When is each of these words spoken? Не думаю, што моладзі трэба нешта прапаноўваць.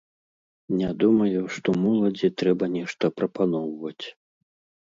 Не 0.79 0.89
думаю, 1.03 1.43
што 1.57 1.69
моладзі 1.83 2.31
трэба 2.43 2.65
нешта 2.77 3.13
прапаноўваць. 3.19 4.05